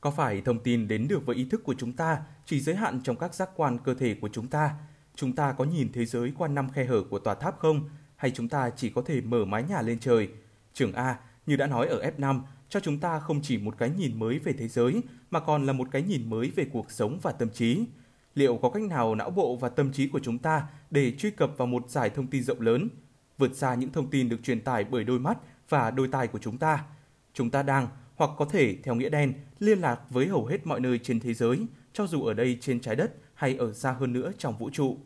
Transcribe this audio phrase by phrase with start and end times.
[0.00, 3.00] Có phải thông tin đến được với ý thức của chúng ta chỉ giới hạn
[3.04, 4.74] trong các giác quan cơ thể của chúng ta?
[5.14, 7.88] Chúng ta có nhìn thế giới qua năm khe hở của tòa tháp không?
[8.16, 10.28] Hay chúng ta chỉ có thể mở mái nhà lên trời?
[10.74, 11.16] Trường A,
[11.46, 14.52] như đã nói ở F5, cho chúng ta không chỉ một cái nhìn mới về
[14.52, 17.84] thế giới, mà còn là một cái nhìn mới về cuộc sống và tâm trí.
[18.34, 21.50] Liệu có cách nào não bộ và tâm trí của chúng ta để truy cập
[21.56, 22.88] vào một giải thông tin rộng lớn,
[23.38, 25.38] vượt xa những thông tin được truyền tải bởi đôi mắt
[25.68, 26.84] và đôi tai của chúng ta?
[27.34, 27.88] Chúng ta đang,
[28.18, 31.34] hoặc có thể theo nghĩa đen, liên lạc với hầu hết mọi nơi trên thế
[31.34, 34.70] giới, cho dù ở đây trên trái đất hay ở xa hơn nữa trong vũ
[34.70, 34.98] trụ.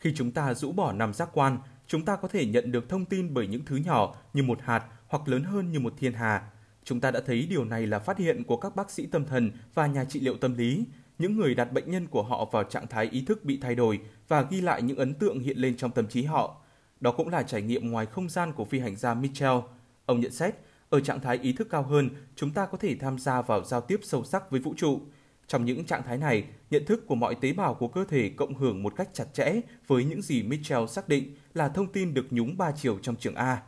[0.00, 3.04] Khi chúng ta rũ bỏ năm giác quan, chúng ta có thể nhận được thông
[3.04, 6.50] tin bởi những thứ nhỏ như một hạt hoặc lớn hơn như một thiên hà.
[6.84, 9.50] Chúng ta đã thấy điều này là phát hiện của các bác sĩ tâm thần
[9.74, 10.84] và nhà trị liệu tâm lý,
[11.18, 14.00] những người đặt bệnh nhân của họ vào trạng thái ý thức bị thay đổi
[14.28, 16.60] và ghi lại những ấn tượng hiện lên trong tâm trí họ.
[17.00, 19.58] Đó cũng là trải nghiệm ngoài không gian của phi hành gia Mitchell.
[20.06, 20.54] Ông nhận xét,
[20.90, 23.80] ở trạng thái ý thức cao hơn, chúng ta có thể tham gia vào giao
[23.80, 25.00] tiếp sâu sắc với vũ trụ.
[25.46, 28.54] Trong những trạng thái này, nhận thức của mọi tế bào của cơ thể cộng
[28.54, 32.26] hưởng một cách chặt chẽ với những gì Mitchell xác định là thông tin được
[32.30, 33.62] nhúng ba chiều trong trường A.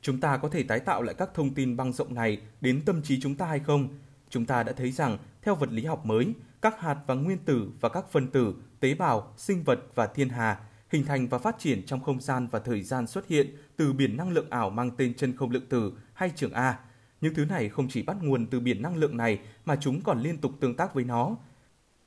[0.00, 3.02] Chúng ta có thể tái tạo lại các thông tin băng rộng này đến tâm
[3.02, 3.88] trí chúng ta hay không?
[4.30, 7.68] Chúng ta đã thấy rằng, theo vật lý học mới, các hạt và nguyên tử
[7.80, 11.56] và các phân tử, tế bào, sinh vật và thiên hà hình thành và phát
[11.58, 14.90] triển trong không gian và thời gian xuất hiện từ biển năng lượng ảo mang
[14.96, 16.78] tên chân không lượng tử hay trường A.
[17.20, 20.20] Những thứ này không chỉ bắt nguồn từ biển năng lượng này mà chúng còn
[20.20, 21.36] liên tục tương tác với nó.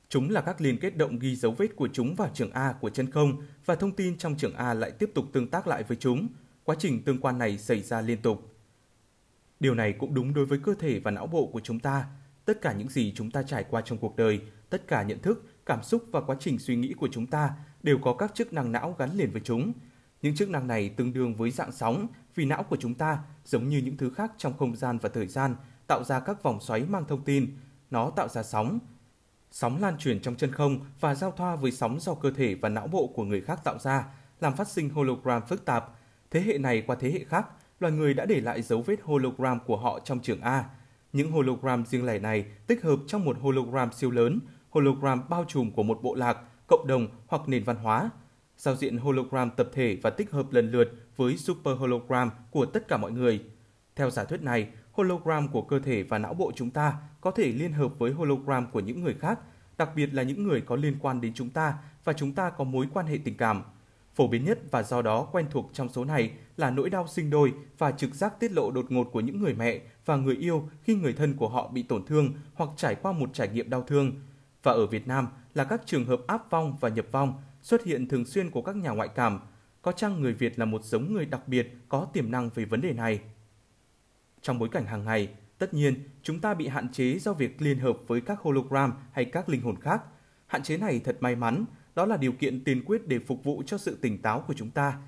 [0.08, 2.90] Chúng là các liên kết động ghi dấu vết của chúng vào trường A của
[2.90, 5.96] chân không và thông tin trong trường A lại tiếp tục tương tác lại với
[5.96, 6.28] chúng.
[6.64, 8.56] Quá trình tương quan này xảy ra liên tục.
[9.60, 12.06] Điều này cũng đúng đối với cơ thể và não bộ của chúng ta.
[12.44, 15.44] Tất cả những gì chúng ta trải qua trong cuộc đời, tất cả nhận thức,
[15.66, 17.50] cảm xúc và quá trình suy nghĩ của chúng ta
[17.82, 19.72] đều có các chức năng não gắn liền với chúng.
[20.22, 23.68] Những chức năng này tương đương với dạng sóng vì não của chúng ta, giống
[23.68, 26.84] như những thứ khác trong không gian và thời gian, tạo ra các vòng xoáy
[26.84, 27.56] mang thông tin.
[27.90, 28.78] Nó tạo ra sóng.
[29.50, 32.68] Sóng lan truyền trong chân không và giao thoa với sóng do cơ thể và
[32.68, 34.04] não bộ của người khác tạo ra,
[34.40, 35.84] làm phát sinh hologram phức tạp.
[36.30, 37.46] Thế hệ này qua thế hệ khác,
[37.80, 40.64] loài người đã để lại dấu vết hologram của họ trong trường A.
[41.12, 45.70] Những hologram riêng lẻ này tích hợp trong một hologram siêu lớn, hologram bao trùm
[45.70, 46.38] của một bộ lạc,
[46.72, 48.10] cộng đồng hoặc nền văn hóa.
[48.56, 52.88] Giao diện hologram tập thể và tích hợp lần lượt với super hologram của tất
[52.88, 53.42] cả mọi người.
[53.96, 57.52] Theo giả thuyết này, hologram của cơ thể và não bộ chúng ta có thể
[57.52, 59.38] liên hợp với hologram của những người khác,
[59.78, 61.74] đặc biệt là những người có liên quan đến chúng ta
[62.04, 63.62] và chúng ta có mối quan hệ tình cảm.
[64.14, 67.30] Phổ biến nhất và do đó quen thuộc trong số này là nỗi đau sinh
[67.30, 70.68] đôi và trực giác tiết lộ đột ngột của những người mẹ và người yêu
[70.82, 73.82] khi người thân của họ bị tổn thương hoặc trải qua một trải nghiệm đau
[73.82, 74.12] thương.
[74.62, 78.08] Và ở Việt Nam là các trường hợp áp vong và nhập vong xuất hiện
[78.08, 79.40] thường xuyên của các nhà ngoại cảm.
[79.82, 82.80] Có chăng người Việt là một giống người đặc biệt có tiềm năng về vấn
[82.80, 83.20] đề này?
[84.42, 85.28] Trong bối cảnh hàng ngày,
[85.58, 89.24] tất nhiên chúng ta bị hạn chế do việc liên hợp với các hologram hay
[89.24, 90.02] các linh hồn khác.
[90.46, 93.62] Hạn chế này thật may mắn, đó là điều kiện tiên quyết để phục vụ
[93.66, 94.98] cho sự tỉnh táo của chúng ta.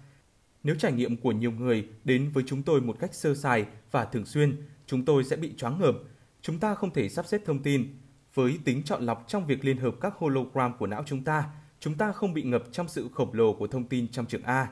[0.63, 4.05] Nếu trải nghiệm của nhiều người đến với chúng tôi một cách sơ sài và
[4.05, 5.95] thường xuyên, chúng tôi sẽ bị choáng ngợp.
[6.43, 7.97] Chúng ta không thể sắp xếp thông tin.
[8.35, 11.45] Với tính chọn lọc trong việc liên hợp các hologram của não chúng ta,
[11.81, 14.69] chúng ta không bị ngập trong sự khổng lồ của thông tin trong trường A.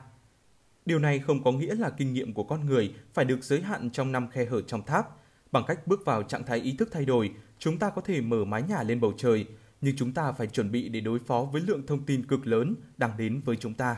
[0.85, 3.89] Điều này không có nghĩa là kinh nghiệm của con người phải được giới hạn
[3.89, 5.07] trong năm khe hở trong tháp.
[5.51, 8.45] Bằng cách bước vào trạng thái ý thức thay đổi, chúng ta có thể mở
[8.45, 9.45] mái nhà lên bầu trời,
[9.81, 12.75] nhưng chúng ta phải chuẩn bị để đối phó với lượng thông tin cực lớn
[12.97, 13.97] đang đến với chúng ta.